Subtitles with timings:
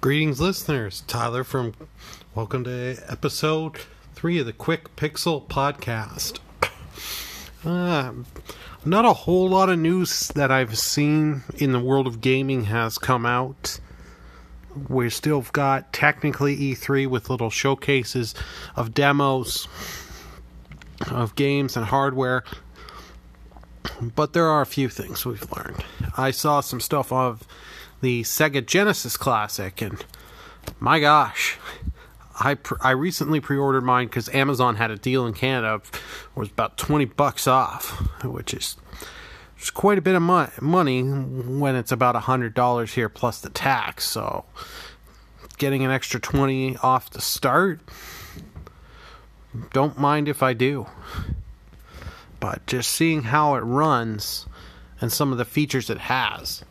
[0.00, 1.02] Greetings, listeners.
[1.06, 1.74] Tyler from
[2.34, 3.76] Welcome to episode
[4.14, 6.38] three of the Quick Pixel Podcast.
[7.62, 8.14] Uh,
[8.82, 12.96] not a whole lot of news that I've seen in the world of gaming has
[12.96, 13.78] come out.
[14.88, 18.34] We've still got technically E3 with little showcases
[18.76, 19.68] of demos
[21.10, 22.42] of games and hardware.
[24.00, 25.84] But there are a few things we've learned.
[26.16, 27.46] I saw some stuff of
[28.00, 30.04] the Sega Genesis Classic, and
[30.78, 31.58] my gosh,
[32.38, 35.82] I pre- I recently pre-ordered mine because Amazon had a deal in Canada,
[36.34, 37.90] was about twenty bucks off,
[38.24, 38.76] which is
[39.58, 43.50] it's quite a bit of mo- money when it's about hundred dollars here plus the
[43.50, 44.08] tax.
[44.08, 44.46] So,
[45.58, 47.80] getting an extra twenty off the start,
[49.72, 50.86] don't mind if I do.
[52.38, 54.46] But just seeing how it runs
[54.98, 56.64] and some of the features it has,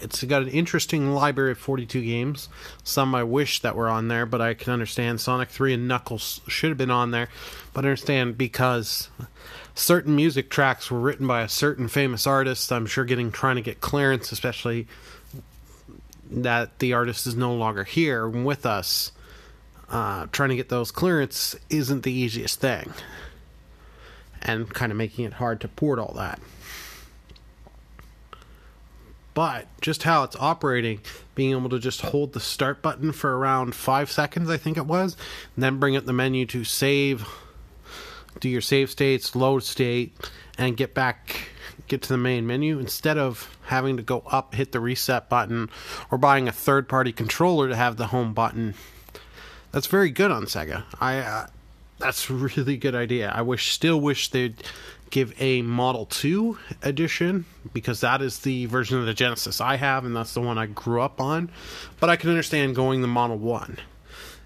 [0.00, 2.48] it's got an interesting library of 42 games.
[2.84, 6.40] Some I wish that were on there, but I can understand Sonic 3 and Knuckles
[6.48, 7.28] should have been on there.
[7.72, 9.08] But I understand because
[9.74, 12.72] certain music tracks were written by a certain famous artist.
[12.72, 14.86] I'm sure getting trying to get clearance, especially
[16.30, 19.12] that the artist is no longer here with us.
[19.90, 22.92] Uh, trying to get those clearance isn't the easiest thing,
[24.42, 26.38] and kind of making it hard to port all that
[29.38, 31.00] but just how it's operating,
[31.36, 34.84] being able to just hold the start button for around five seconds, I think it
[34.84, 35.16] was,
[35.54, 37.24] and then bring up the menu to save,
[38.40, 40.12] do your save states, load state,
[40.58, 41.50] and get back,
[41.86, 45.70] get to the main menu instead of having to go up, hit the reset button,
[46.10, 48.74] or buying a third party controller to have the home button.
[49.70, 50.82] That's very good on Sega.
[51.00, 51.18] I.
[51.18, 51.46] Uh,
[52.00, 53.30] that's really good idea.
[53.32, 54.64] I wish, still wish they'd
[55.10, 60.04] give a Model 2 edition because that is the version of the Genesis I have
[60.04, 61.50] and that's the one I grew up on.
[62.00, 63.78] But I can understand going the Model 1.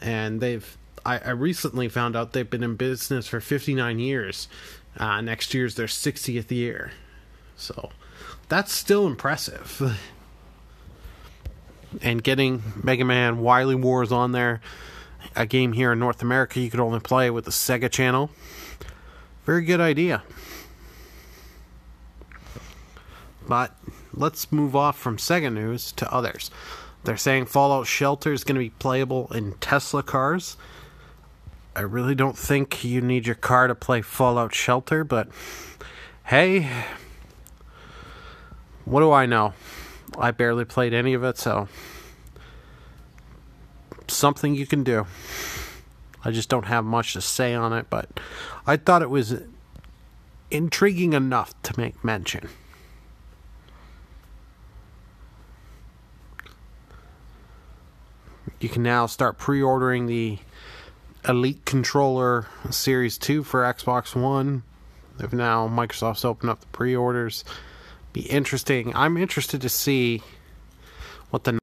[0.00, 4.48] And they've I, I recently found out they've been in business for 59 years.
[4.96, 6.92] Uh, next year's their 60th year.
[7.56, 7.90] So
[8.48, 9.82] that's still impressive.
[12.02, 14.60] and getting Mega Man Wily Wars on there,
[15.34, 18.30] a game here in North America you could only play with the Sega channel.
[19.48, 20.22] Very good idea.
[23.48, 23.74] But
[24.12, 26.50] let's move off from Sega news to others.
[27.04, 30.58] They're saying Fallout Shelter is going to be playable in Tesla cars.
[31.74, 35.30] I really don't think you need your car to play Fallout Shelter, but
[36.26, 36.68] hey,
[38.84, 39.54] what do I know?
[40.18, 41.68] I barely played any of it, so
[44.08, 45.06] something you can do.
[46.28, 48.20] I just don't have much to say on it, but
[48.66, 49.40] I thought it was
[50.50, 52.50] intriguing enough to make mention.
[58.60, 60.38] You can now start pre ordering the
[61.26, 64.64] Elite Controller Series 2 for Xbox One.
[65.16, 67.42] They've now, Microsoft's opened up the pre orders.
[68.12, 68.94] Be interesting.
[68.94, 70.22] I'm interested to see
[71.30, 71.58] what the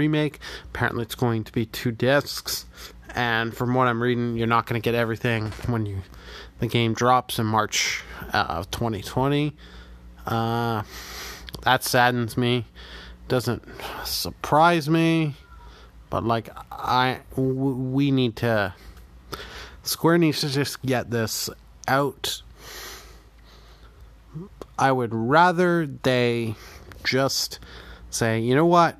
[0.00, 0.38] remake.
[0.66, 2.64] Apparently, it's going to be two discs,
[3.14, 6.02] and from what I'm reading, you're not going to get everything when you
[6.60, 8.02] the game drops in March
[8.32, 9.54] uh, of 2020.
[10.26, 10.82] Uh,
[11.62, 12.66] that saddens me.
[13.28, 13.62] Doesn't
[14.04, 15.34] surprise me,
[16.10, 18.74] but like I, w- we need to.
[19.82, 21.48] Square needs to just get this
[21.88, 22.42] out.
[24.78, 26.54] I would rather they
[27.04, 27.58] just
[28.10, 28.96] say, you know what?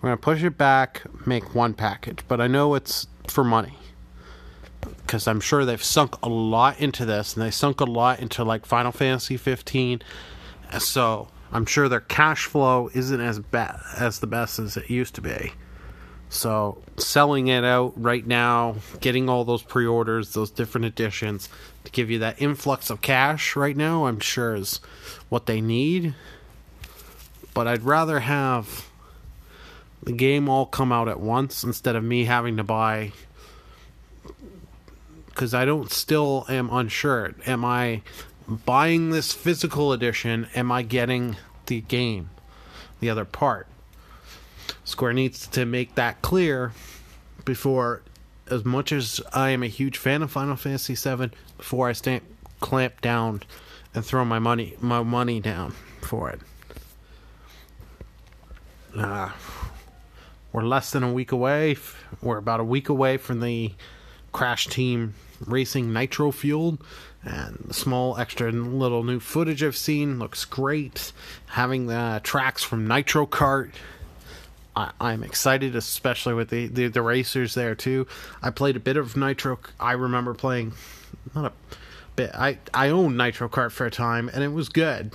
[0.00, 2.20] We're going to push it back, make one package.
[2.26, 3.74] But I know it's for money.
[4.80, 8.44] Because I'm sure they've sunk a lot into this, and they sunk a lot into
[8.44, 10.00] like Final Fantasy 15.
[10.78, 15.14] So I'm sure their cash flow isn't as bad as the best as it used
[15.16, 15.52] to be.
[16.30, 21.48] So selling it out right now, getting all those pre-orders, those different editions
[21.84, 24.80] to give you that influx of cash right now, I'm sure is
[25.28, 26.14] what they need.
[27.52, 28.89] But I'd rather have
[30.02, 33.12] the game all come out at once instead of me having to buy
[35.26, 37.32] because I don't still am unsure.
[37.46, 38.02] Am I
[38.46, 40.48] buying this physical edition?
[40.54, 41.36] Am I getting
[41.66, 42.30] the game,
[43.00, 43.66] the other part?
[44.84, 46.72] Square needs to make that clear
[47.44, 48.02] before
[48.48, 52.24] as much as I am a huge fan of Final Fantasy VII, before I stamp,
[52.58, 53.42] clamp down
[53.94, 56.40] and throw my money my money down for it.
[58.96, 59.30] Uh,
[60.52, 61.76] we're less than a week away.
[62.22, 63.72] We're about a week away from the
[64.32, 65.14] Crash Team
[65.46, 66.82] Racing Nitro Fueled.
[67.22, 71.12] And the small extra little new footage I've seen looks great.
[71.46, 73.72] Having the tracks from Nitro Kart.
[74.74, 78.06] I, am excited, especially with the, the, the racers there too.
[78.42, 79.58] I played a bit of Nitro.
[79.78, 80.72] I remember playing,
[81.34, 81.52] not a
[82.16, 82.30] bit.
[82.34, 85.12] I I owned Nitro Kart for a time, and it was good.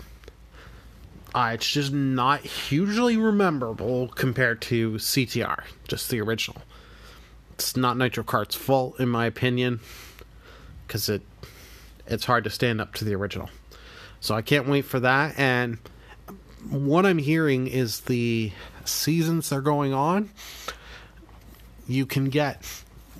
[1.36, 6.62] Uh, it's just not hugely memorable compared to CTR, just the original.
[7.56, 9.82] It's not Nitro Kart's fault, in my opinion,
[10.88, 11.24] because it
[12.08, 13.50] it's hard to stand up to the original.
[14.22, 15.38] So I can't wait for that.
[15.38, 15.78] And
[16.70, 18.54] what I'm hearing is the
[18.86, 20.30] seasons they're going on.
[21.86, 22.64] You can get,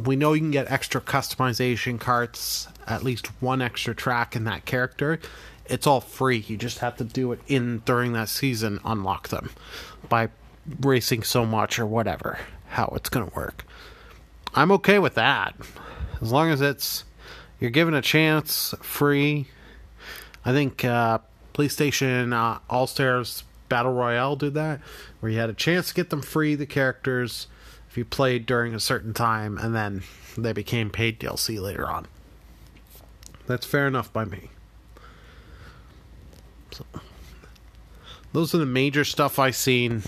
[0.02, 4.64] we know you can get extra customization carts, at least one extra track in that
[4.64, 5.20] character
[5.68, 6.38] it's all free.
[6.38, 9.52] You just have to do it in during that season, unlock them
[10.10, 10.30] by
[10.80, 12.40] racing so much or whatever.
[12.70, 13.66] How it's going to work.
[14.54, 15.56] I'm okay with that.
[16.22, 17.04] As long as it's
[17.60, 19.48] you're given a chance free.
[20.44, 21.20] I think uh,
[21.54, 24.82] PlayStation uh, All Stars Battle Royale did that,
[25.20, 27.48] where you had a chance to get them free, the characters,
[27.90, 30.04] if you played during a certain time, and then
[30.38, 32.08] they became paid DLC later on.
[33.48, 34.50] That's fair enough by me.
[36.72, 36.86] So,
[38.34, 40.04] those are the major stuff I've seen.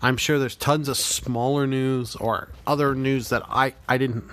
[0.00, 4.24] I'm sure there's tons of smaller news or other news that I, I didn't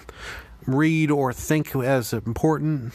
[0.68, 2.94] read or think as important.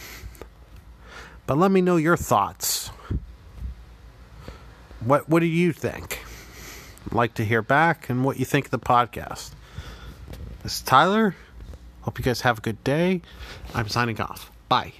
[1.46, 2.88] But let me know your thoughts.
[5.00, 6.20] What what do you think?
[7.06, 9.50] I'd like to hear back and what you think of the podcast.
[10.62, 11.34] This is Tyler.
[12.02, 13.22] Hope you guys have a good day.
[13.74, 14.50] I'm signing off.
[14.68, 14.92] Bye.